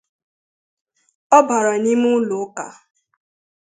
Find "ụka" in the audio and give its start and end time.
2.45-2.65